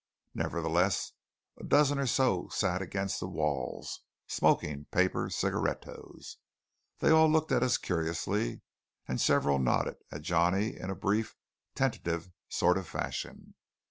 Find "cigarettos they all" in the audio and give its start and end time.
5.29-7.29